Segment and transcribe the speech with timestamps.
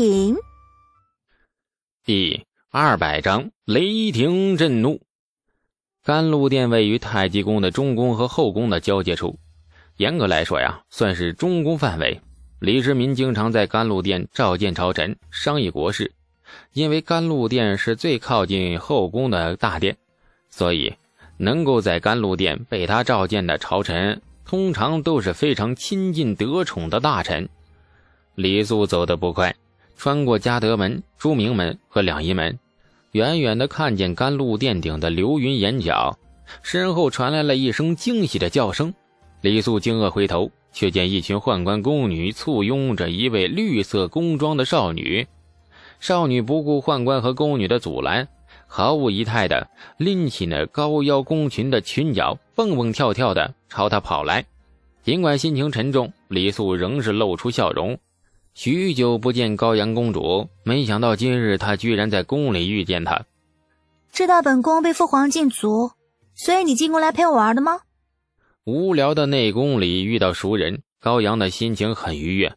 [0.00, 0.34] 请。
[2.06, 5.02] 第二百章雷霆震怒。
[6.02, 9.38] 甘露殿位于太极宫的中宫和后宫的交界处，
[9.98, 12.18] 严格来说呀，算是中宫范围。
[12.60, 16.10] 李世民经常在甘露殿召见朝臣，商议国事。
[16.72, 19.98] 因为甘露殿是最靠近后宫的大殿，
[20.48, 20.94] 所以
[21.36, 27.50] 能够在甘露殿被他召见的朝臣，通常都是非常亲近得宠的大臣。
[28.34, 29.54] 李素走得不快，
[30.00, 32.58] 穿过嘉德门、朱明门和两仪门。
[33.12, 36.18] 远远的看见甘露殿顶的流云眼角，
[36.62, 38.94] 身后传来了一声惊喜的叫声。
[39.42, 45.26] 李素惊愕回头，却见一群宦官宫女簇拥着一位绿色宫装的少女。
[45.98, 48.26] 少女不顾宦官和宫女的阻拦，
[48.66, 54.46] 毫无仪态的拎起那高腰宫裙的裙角，蹦蹦跳跳的朝他跑来。
[55.02, 57.98] 尽管心情沉重，李素仍是露出笑容。
[58.62, 63.24] 许久不见高阳公主，没想到今日她居然在宫里遇见她。
[64.12, 65.92] 知道本宫被父皇禁足，
[66.34, 67.80] 所以你进宫来陪我玩的吗？
[68.64, 72.54] 无聊的内宫里遇到熟人，高阳的心情很愉悦。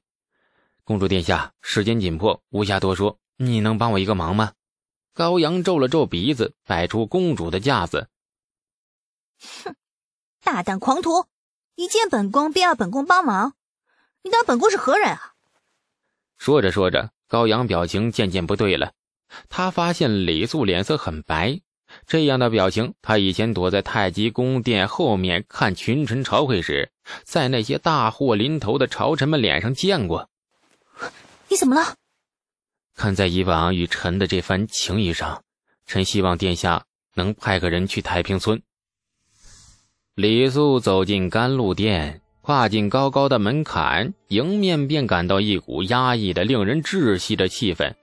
[0.83, 4.51] 公主殿下，时间紧迫，无暇多说，你能帮我一个忙吗？
[5.13, 8.09] 高阳皱了皱鼻子，摆出公主的架子。
[9.63, 9.73] 哼，
[10.43, 11.27] 大胆狂徒，
[11.75, 13.53] 一见本宫便要本宫帮忙，
[14.21, 15.29] 你当本宫是何人啊？
[16.43, 18.91] 说着说着，高阳表情渐渐不对了。
[19.47, 21.61] 他发现李素脸色很白，
[22.05, 26.91] 这样的表情，他以前躲在太极宫殿后面看群臣朝会时，
[27.23, 30.29] 在那些大祸临头的朝臣们脸上见过。
[31.47, 31.95] 你怎么了？
[32.93, 35.45] 看在以往与臣的这番情谊上，
[35.85, 36.83] 臣希望殿下
[37.13, 38.61] 能派个人去太平村。
[40.13, 42.19] 李素走进甘露殿。
[42.45, 47.93] 跨进高高的门槛，迎面便感到一股压抑的、令人窒息的气氛。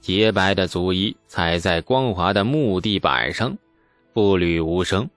[0.00, 3.56] 洁白的足衣踩在光滑的木地板上，
[4.12, 5.08] 步履无声。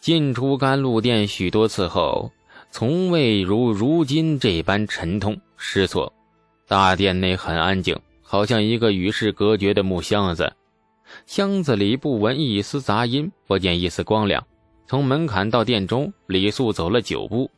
[0.00, 2.30] 进出甘露殿许多次后，
[2.70, 6.12] 从未如如今这般沉痛失措。
[6.66, 10.52] 大殿内很安静，好像一个与世隔绝的木箱子。
[11.24, 14.46] 箱子里不闻一丝杂音，不见一丝光亮。
[14.86, 17.50] 从门槛到殿中，李素走了九步。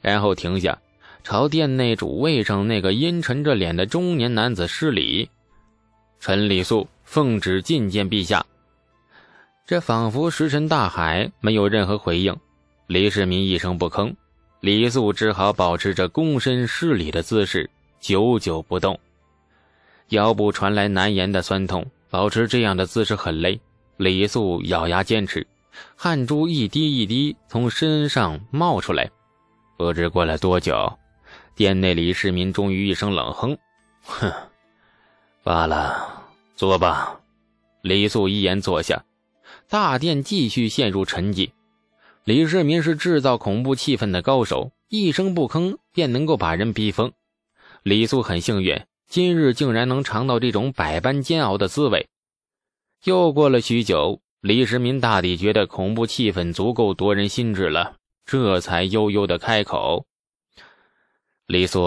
[0.00, 0.78] 然后停下，
[1.24, 5.30] 朝殿内主位上那个阴沉着脸的中年男子施礼
[6.20, 8.44] ：“臣李素奉旨觐见陛下。”
[9.66, 12.36] 这仿佛石沉大海，没有任何回应。
[12.86, 14.14] 李世民一声不吭，
[14.60, 18.98] 李素只好保持着躬身施礼的姿势，久久不动。
[20.10, 23.58] 腰部传来难言的酸痛，保持这样的姿势很累。
[23.96, 25.44] 李素咬牙坚持，
[25.96, 29.10] 汗珠一滴一滴从身上冒出来。
[29.76, 30.98] 不知过了多久，
[31.54, 33.56] 殿内李世民终于一声冷哼
[34.02, 34.32] ：“哼，
[35.42, 37.20] 罢了，坐吧。”
[37.82, 39.04] 李素一言坐下，
[39.68, 41.50] 大殿继续陷入沉寂。
[42.24, 47.12] 李世民是制造恐怖气氛的高手，一声不吭便能够把人逼疯。
[47.82, 52.08] 李素很幸运，今日竟然能尝到这种百般煎熬的滋味。
[53.04, 57.94] 又过了许久，李世民大抵觉得恐怖气氛足够夺人心智了。
[58.26, 60.04] 这才悠悠的开口
[61.46, 61.86] ：“李素，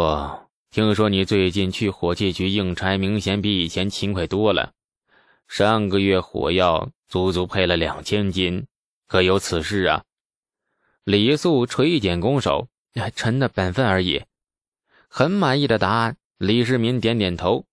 [0.71, 4.71] 听说你最近去火器局应差，明显比以前勤快多了。
[5.49, 8.67] 上个月火药足足配了两千斤，
[9.05, 10.05] 可有此事啊？”
[11.03, 12.69] 李素垂涎拱手
[13.13, 14.23] ：“臣的本分而已。”
[15.09, 16.15] 很满意的答案。
[16.37, 17.65] 李世民点点头：“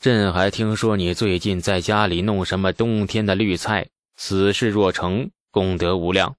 [0.00, 6.34] 朕还听说你最近在家里弄什么冬天的绿菜，此事若成，功德无量。”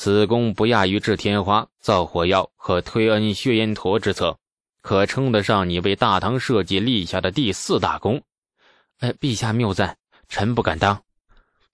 [0.00, 4.38] 此功不亚于治天花、造火药和推恩薛延陀之策，
[4.80, 8.22] 可称得上你为大唐社稷立下的第四大功。
[9.00, 9.98] 哎，陛下谬赞，
[10.28, 11.02] 臣不敢当。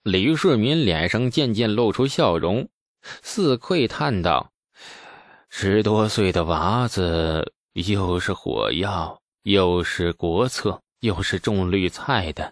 [0.01, 2.67] 李世民脸上渐渐露出笑容，
[3.21, 4.51] 似喟叹道
[5.47, 12.51] ：“十多岁的娃子，又是火药，又是国策，又是种绿菜的，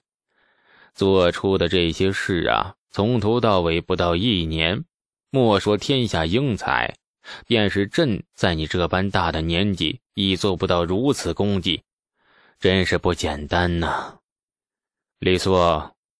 [0.94, 4.86] 做出的这些事啊，从头到尾不到一年。”
[5.36, 6.94] 莫说天下英才，
[7.48, 11.82] 便是朕在你这般大的年纪，亦做不到如此功绩，
[12.60, 14.20] 真是不简单呐！
[15.18, 15.58] 李素，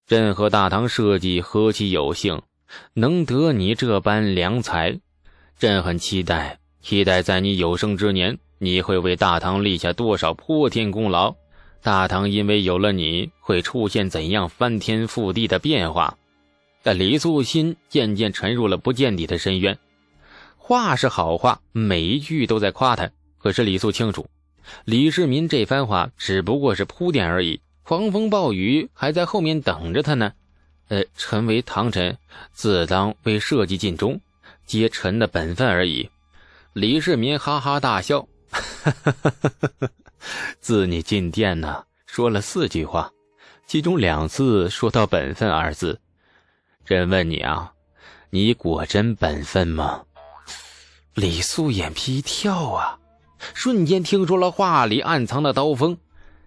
[0.08, 2.42] 朕和大唐社稷何其有幸，
[2.96, 5.00] 能得你这般良才，
[5.60, 11.36] 朕很期待，期待在你有生之年，你会为大唐立下多少泼天功劳，
[11.84, 16.18] 大唐因为有了你，会出现怎样翻天覆地的变化。
[16.84, 19.80] 但李素心渐渐沉入了不见底的深渊。
[20.58, 23.10] 话是好话，每一句都在夸他。
[23.40, 24.28] 可是李素清楚，
[24.86, 30.34] 李世民这番话只不过是铺垫而已，狂风暴雨还在后面等着他呢。
[30.90, 32.18] 呃，臣为唐臣，
[32.52, 34.20] 自当为社稷尽忠，
[34.66, 36.10] 皆臣的本分而已。
[36.74, 39.32] 李世民哈哈大笑，哈哈哈
[39.80, 39.90] 哈
[40.60, 43.12] 自你进殿呢，说了四句话，
[43.68, 46.00] 其中两次说到“本分”二字。
[46.86, 47.74] 朕问你啊，
[48.30, 50.04] 你果真本分吗？
[51.14, 53.00] 李素眼皮一跳啊，
[53.54, 55.98] 瞬间听出了话里暗藏的刀锋。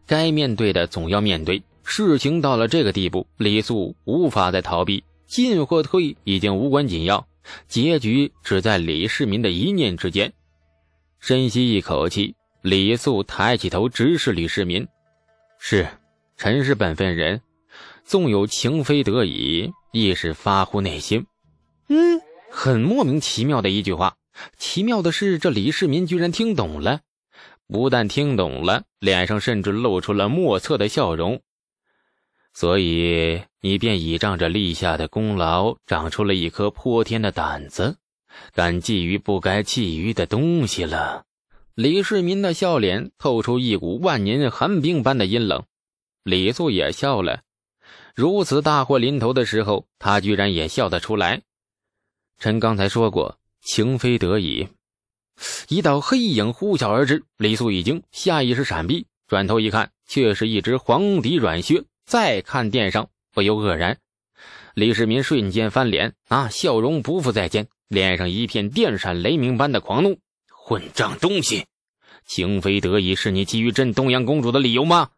[0.06, 7.26] 该面对的总要面对，事情到了这个地步，李素无法再逃避，进或退已经无关紧要，
[7.66, 10.32] 结局只在李世民的一念之间。
[11.18, 14.86] 深吸一口气，李素抬起头直视李世民
[15.58, 15.88] ：“是，
[16.36, 17.40] 臣是本分人，
[18.04, 19.72] 纵有情非得已，
[20.02, 21.26] 亦是发乎内心。”
[21.88, 22.20] 嗯，
[22.50, 24.16] 很莫名其妙的一句话。
[24.58, 27.00] 奇妙的是，这李世民居然听懂了，
[27.66, 31.40] 不但听懂了，脸上甚至露出了莫测的笑容。
[32.52, 37.96] 所以你便倚仗着立下的功劳，长出了一颗泼天的胆子，
[38.52, 41.24] 敢觊觎不该觊觎的东西了。
[41.74, 45.64] 李世民的笑脸透出一股万年寒冰般的阴冷。
[46.24, 47.42] 李素也笑了，
[48.16, 51.42] 如此大祸临头的时候，他居然也笑得出来。
[52.38, 53.38] 臣刚才说过。
[53.60, 54.68] 情非得已，
[55.68, 61.82] 一道黑影呼啸而至，李素一惊，下意识闪避，转头一看，却是一只黄底软靴。
[62.04, 63.98] 再看殿上，不由愕然。
[64.74, 71.66] 李世民瞬间翻脸，啊，笑容不复在间，脸上一片电闪雷鸣般的狂怒：“混账东西！
[72.24, 75.10] 情非得已是你觊觎朕东阳公主的理由吗？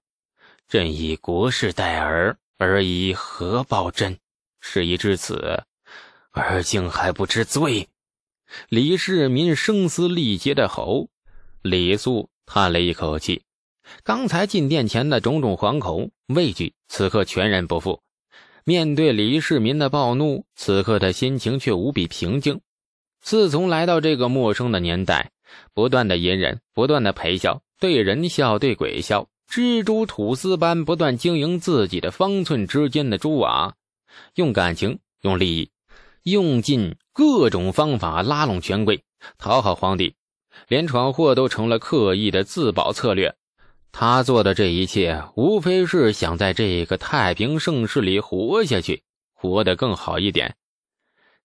[0.70, 4.18] 朕以国事待儿，而以何报朕？
[4.60, 5.62] 事已至此，
[6.32, 7.88] 而竟还不知罪！”
[8.68, 11.08] 李世民声嘶力竭的吼，
[11.62, 13.42] 李素叹了一口气。
[14.02, 18.02] 刚才进殿前的种种惶恐、畏惧，此刻全然不复。
[18.64, 22.60] 面对李世民的暴怒，此刻的心情却无比平静。
[23.20, 25.30] 自从来到这个陌生的年代，
[25.72, 33.74] 不断的隐忍，不断的陪笑，对人笑，对鬼笑，蜘蛛吐丝般不断经营自己的方寸之间的蛛网，
[34.34, 35.70] 用感情，用利益，
[36.24, 36.96] 用尽。
[37.14, 39.02] 各种方法拉拢权贵，
[39.38, 40.14] 讨好皇帝，
[40.68, 43.34] 连闯祸都成了刻意的自保策略。
[43.90, 49.02] 他做的这一切，无非是想在这个太平盛世里活下去，
[49.34, 50.54] 活得更好一点。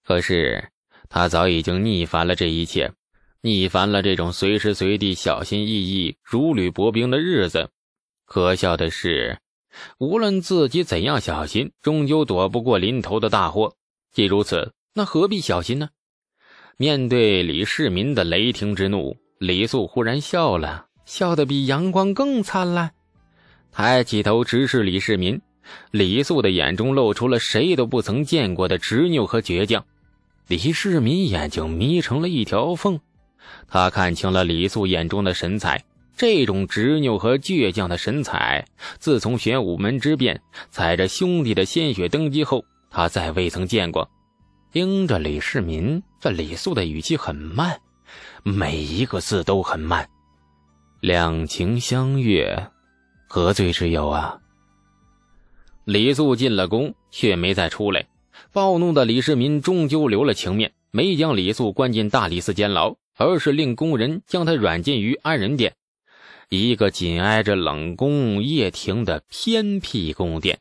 [0.05, 0.69] 可是，
[1.09, 2.94] 他早已经逆反了这一切，
[3.41, 7.67] 逆反了这种随时随地小心翼翼、如履薄冰的日子。
[8.25, 9.39] 可笑的是，
[9.97, 13.73] 无论自己怎样小心，终究躲不过临头的大祸。
[14.11, 14.73] 既如此。
[14.95, 15.89] 那何必小心呢？
[16.77, 22.91] 面对李世民的雷霆之怒，李素忽然笑了，笑得比阳光更灿烂。
[23.71, 25.41] 抬起头直视李世民，
[25.89, 29.83] 李素的眼中露出了谁都不曾见过的执拗和倔强。
[30.47, 32.99] 李世民眼睛眯成了一条缝，
[33.67, 35.83] 他看清了李素眼中的神采，
[36.15, 38.65] 这种执拗和倔强的神采，
[39.00, 44.10] 自从玄武门之变，踩着兄弟的鲜血登基后，他再未曾见过。
[44.71, 47.80] 盯着李世民，这李素的语气很慢，
[48.44, 50.07] 每一个字都很慢。
[51.00, 52.68] 两情相悦，
[53.27, 54.39] 何罪之有啊？
[55.86, 58.05] 李素进了宫，却没再出来。
[58.51, 65.75] 暴怒的李世民终究留了情面，没将李素关进大理寺监牢，而是令宫人将他软禁于安仁殿，
[66.50, 70.59] 一个紧挨着冷宫掖庭的偏僻宫殿。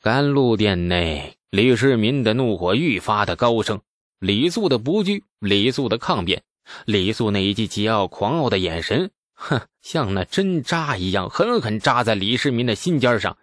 [0.00, 1.36] 甘露殿内。
[1.52, 3.82] 李世民的怒火愈发的高升，
[4.18, 6.44] 李素的不惧，李素的抗辩，
[6.86, 13.36] 李素那一记桀骜狂傲的眼神，哼，像那针扎一样，狠狠扎在李世民的心尖上。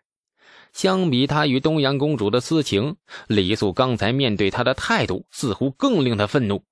[0.74, 2.96] 相比他与东阳公主的私情，
[3.28, 6.64] 李素刚才面对他的态度，似乎更令他愤怒，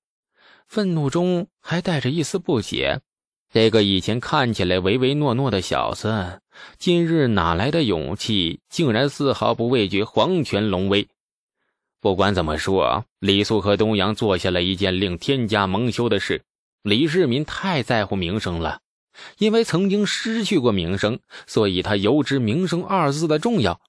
[0.66, 3.00] 愤怒中还带着一丝不解。
[3.50, 6.42] 这个以前看起来唯唯诺诺的小子，
[6.76, 11.08] 今日哪来的勇气，竟然丝毫不畏惧皇权龙威？
[11.98, 16.42] 不管怎么说，李素和东阳做下了一件令天家蒙羞的事。
[16.82, 18.80] 李世民太在乎名声了，
[19.38, 23.80] 因为曾经失去过名声，所以他尤知“名声”二字的重要。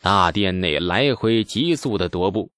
[0.00, 2.52] 大殿内来回急速的踱步，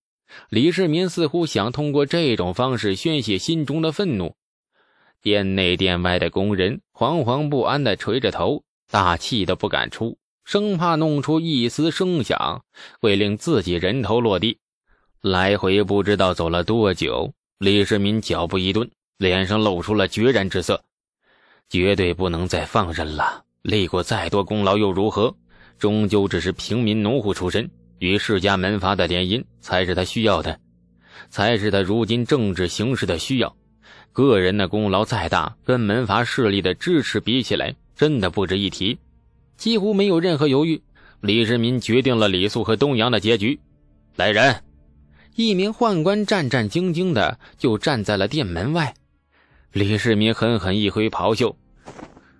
[0.51, 4.37] 李世民似乎想通过这种方式宣泄心中的愤怒。
[5.27, 12.63] 殿内殿外的工人惶惶不安的垂着头，大气都不敢出，生怕弄出一丝声响
[13.01, 14.59] 会令自己人头落地。
[15.21, 20.85] 来回不知道走了多久，李世民脚步一顿，脸上露出了决然之色。
[21.69, 23.43] 绝对不能再放任了。
[23.63, 25.35] 立过再多功劳又如何？
[25.77, 27.69] 终究只是平民农户出身，
[27.99, 30.61] 与世家门阀的联姻才是他需要的，
[31.31, 33.57] 才是他如今政治形势的需要。
[34.17, 38.97] 个人的功劳再大，跟门阀势力的支持比起来，真的不值一提。
[39.59, 40.81] 几乎没有任何犹豫，
[41.21, 43.61] 李世民决定了李肃和东阳的结局。
[44.17, 44.63] 来人！
[45.35, 48.95] 一名宦官战战兢兢的就站在了殿门外。
[49.73, 51.55] 李世民狠狠一挥袍袖，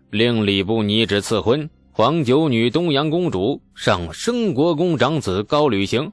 [0.09, 6.11] 令礼部拟旨赐婚皇九女东阳公主上升国公长子高履行，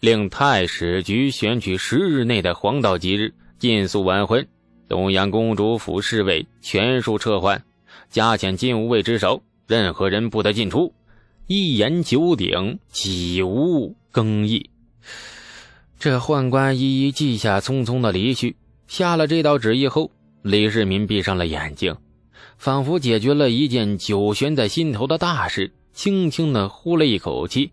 [0.00, 4.44] 令太史局选取十日内的黄道吉日，尽速完婚。
[4.88, 7.64] 东阳公主府侍卫全数撤换，
[8.10, 10.92] 加遣禁无卫之守，任何人不得进出。
[11.46, 14.70] 一言九鼎，几无更易。
[15.98, 18.56] 这宦官一一记下，匆匆的离去。
[18.86, 20.10] 下了这道旨意后，
[20.42, 21.96] 李世民闭上了眼睛，
[22.58, 27.70] 仿佛解决了一件久悬在心头的大事，轻轻的呼了一口气。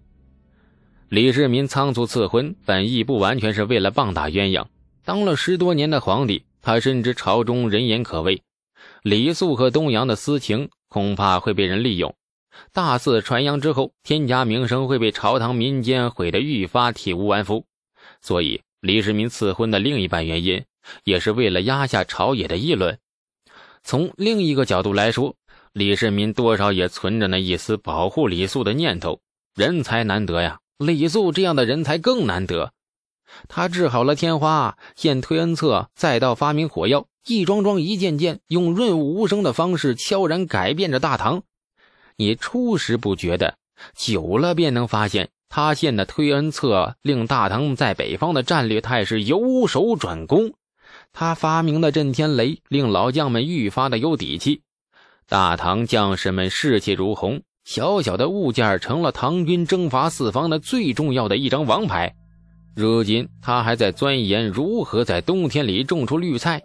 [1.10, 4.68] 李世民仓促赐婚，本意不完全是为了棒打鸳鸯。
[5.03, 8.41] 当了十多年的皇帝，他深知朝中人言可畏，
[9.03, 12.15] 李肃和东阳的私情恐怕会被人利用。
[12.72, 17.65] 大肆传扬之后，天家名声会被朝堂民间毁得愈发体无完肤。
[18.22, 20.63] 所以，李世民赐婚的另一半原因，
[21.03, 22.98] 也是为了压下朝野的议论。
[23.84, 25.36] 从另一个角度来说，
[25.74, 29.20] 李世民多少也存着那一丝保护李肃的念头。
[29.56, 32.74] 人才难得呀，李肃这样的人才更难得。
[33.47, 41.43] 他治好了天花，献推恩策，再到发明火药，一桩桩、一件件，用润物无声的方式悄然改变着大唐。
[42.17, 43.55] 你初时不觉得，
[43.95, 45.29] 久了便能发现。
[45.53, 50.53] 他献的推恩策令大唐在北方的战略态势由守转攻，
[51.11, 54.61] 他发明的震天雷令老将们愈发的有底气，
[55.27, 62.15] 大唐将士们士气如虹，小小的物件成了唐军征伐四方的最重要的一张王牌。
[62.75, 66.62] 如今他还在钻研如何在冬天里种出绿菜，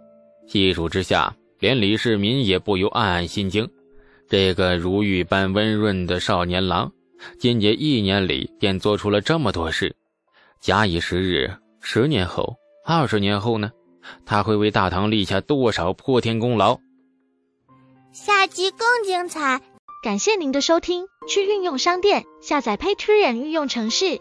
[0.46, 3.68] 细数之下，连李世民也不由暗暗心惊：
[4.28, 6.92] 这个如玉般温润的少年郎。
[7.38, 9.96] 仅仅一年里，便做出了这么多事。
[10.60, 13.70] 假以时日，十年后、二十年后呢？
[14.24, 16.78] 他会为大唐立下多少破天功劳？
[18.12, 19.60] 下集更精彩！
[20.04, 21.06] 感谢您的收听。
[21.28, 24.20] 去运用商店下载 Patreon 运用城市，